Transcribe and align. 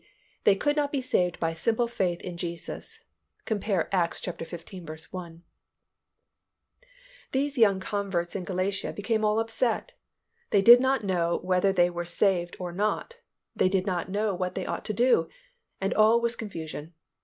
_,they 0.45 0.55
could 0.55 0.75
not 0.75 0.91
be 0.91 0.99
saved 0.99 1.39
by 1.39 1.53
simple 1.53 1.87
faith 1.87 2.21
in 2.21 2.35
Jesus 2.35 3.03
(cf. 3.45 3.87
Acts 3.91 4.19
xv. 4.19 5.13
1). 5.13 5.43
These 7.33 7.57
young 7.59 7.79
converts 7.79 8.35
in 8.35 8.43
Galatia 8.43 8.93
became 8.93 9.23
all 9.23 9.39
upset. 9.39 9.91
They 10.49 10.63
did 10.63 10.79
not 10.79 11.03
know 11.03 11.37
whether 11.43 11.71
they 11.71 11.91
were 11.91 12.05
saved 12.05 12.57
or 12.59 12.71
not; 12.71 13.17
they 13.55 13.69
did 13.69 13.85
not 13.85 14.09
know 14.09 14.33
what 14.33 14.55
they 14.55 14.65
ought 14.65 14.85
to 14.85 14.93
do, 14.93 15.29
and 15.79 15.93
all 15.93 16.19
was 16.19 16.35
confusion. 16.35 16.95